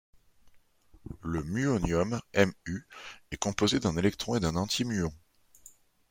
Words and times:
Le 1.21 1.43
muonium, 1.43 2.19
Mu, 2.35 2.83
est 3.29 3.37
composé 3.37 3.79
d'un 3.79 3.95
électron 3.97 4.35
et 4.35 4.39
d'un 4.39 4.55
antimuon. 4.55 5.13